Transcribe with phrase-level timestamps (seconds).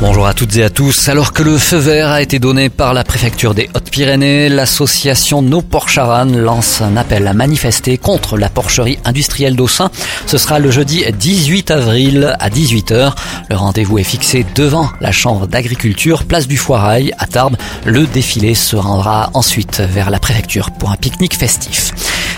[0.00, 1.08] Bonjour à toutes et à tous.
[1.08, 5.62] Alors que le feu vert a été donné par la préfecture des Hautes-Pyrénées, l'association Nos
[5.62, 9.90] Porcharan lance un appel à manifester contre la porcherie industrielle d'Aussin.
[10.26, 13.12] Ce sera le jeudi 18 avril à 18h.
[13.48, 17.56] Le rendez-vous est fixé devant la chambre d'agriculture, place du Foirail à Tarbes.
[17.84, 21.92] Le défilé se rendra ensuite vers la préfecture pour un pique-nique festif.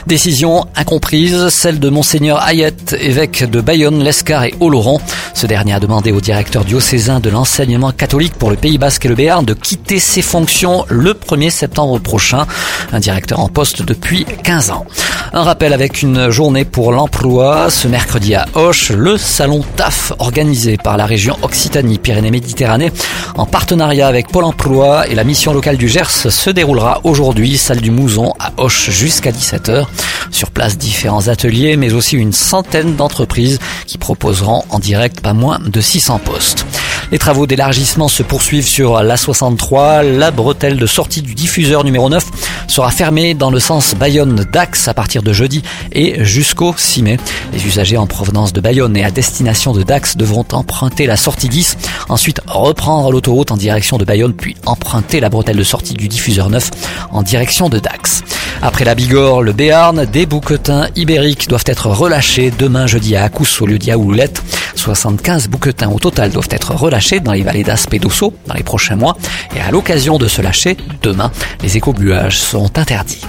[0.06, 5.00] Décision incomprise, celle de Monseigneur Hayet, évêque de Bayonne, Lescar et Oloron.
[5.34, 9.08] Ce dernier a demandé au directeur diocésain de l'enseignement catholique pour le Pays Basque et
[9.08, 12.46] le Béarn de quitter ses fonctions le 1er septembre prochain.
[12.92, 14.86] Un directeur en poste depuis 15 ans.
[15.36, 17.68] Un rappel avec une journée pour l'emploi.
[17.68, 22.90] Ce mercredi à Hoche, le salon TAF organisé par la région Occitanie-Pyrénées-Méditerranée
[23.34, 27.82] en partenariat avec Pôle emploi et la mission locale du Gers se déroulera aujourd'hui, salle
[27.82, 29.84] du Mouzon à Hoche jusqu'à 17h.
[30.30, 35.58] Sur place, différents ateliers, mais aussi une centaine d'entreprises qui proposeront en direct pas moins
[35.58, 36.64] de 600 postes.
[37.12, 40.16] Les travaux d'élargissement se poursuivent sur l'A63.
[40.16, 42.24] La bretelle de sortie du diffuseur numéro 9
[42.66, 47.16] sera fermée dans le sens Bayonne-Dax à partir de jeudi et jusqu'au 6 mai.
[47.52, 51.48] Les usagers en provenance de Bayonne et à destination de Dax devront emprunter la sortie
[51.48, 51.76] 10,
[52.08, 56.50] ensuite reprendre l'autoroute en direction de Bayonne, puis emprunter la bretelle de sortie du diffuseur
[56.50, 56.70] 9
[57.10, 58.22] en direction de Dax.
[58.62, 63.60] Après la Bigorre, le Béarn, des bouquetins ibériques doivent être relâchés demain jeudi à Acous
[63.60, 64.42] au lieu d'Yaoulette.
[64.76, 68.62] 75 bouquetins au total doivent être relâchés dans les vallées d'Aspe et d'Osso dans les
[68.62, 69.16] prochains mois.
[69.54, 71.30] Et à l'occasion de se lâcher, demain,
[71.62, 73.22] les écobuages sont interdits.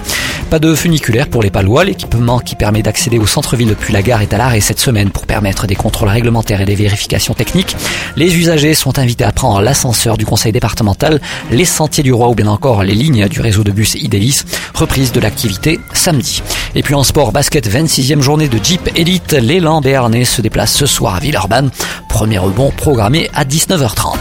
[0.50, 1.84] Pas de funiculaire pour les Palois.
[1.84, 5.26] L'équipement qui permet d'accéder au centre-ville depuis la gare est à l'arrêt cette semaine pour
[5.26, 7.76] permettre des contrôles réglementaires et des vérifications techniques.
[8.16, 12.34] Les usagers sont invités à prendre l'ascenseur du conseil départemental, les sentiers du roi ou
[12.34, 14.40] bien encore les lignes du réseau de bus Idélis.
[14.72, 16.42] Reprise de l'activité samedi.
[16.74, 19.34] Et puis en sport basket, 26e journée de Jeep Elite.
[19.34, 21.70] L'élan béarnais se déplace ce soir à Villeurbanne.
[22.08, 24.16] Premier rebond programmé à 19h30.